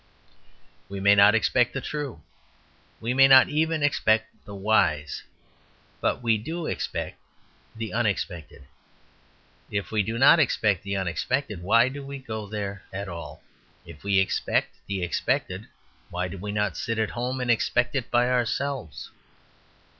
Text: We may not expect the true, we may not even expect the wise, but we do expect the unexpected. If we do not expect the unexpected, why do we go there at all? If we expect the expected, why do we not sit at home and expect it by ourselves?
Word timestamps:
We 0.89 0.99
may 0.99 1.13
not 1.13 1.35
expect 1.35 1.73
the 1.75 1.79
true, 1.79 2.23
we 2.99 3.13
may 3.13 3.27
not 3.27 3.49
even 3.49 3.83
expect 3.83 4.33
the 4.45 4.55
wise, 4.55 5.21
but 5.99 6.23
we 6.23 6.39
do 6.39 6.65
expect 6.65 7.19
the 7.75 7.93
unexpected. 7.93 8.63
If 9.69 9.91
we 9.91 10.01
do 10.01 10.17
not 10.17 10.39
expect 10.39 10.81
the 10.81 10.95
unexpected, 10.97 11.61
why 11.61 11.87
do 11.87 12.03
we 12.03 12.17
go 12.17 12.47
there 12.47 12.81
at 12.91 13.07
all? 13.07 13.43
If 13.85 14.03
we 14.03 14.17
expect 14.17 14.75
the 14.87 15.03
expected, 15.03 15.67
why 16.09 16.29
do 16.29 16.39
we 16.39 16.51
not 16.51 16.77
sit 16.77 16.97
at 16.97 17.11
home 17.11 17.39
and 17.39 17.51
expect 17.51 17.93
it 17.95 18.09
by 18.09 18.27
ourselves? 18.27 19.11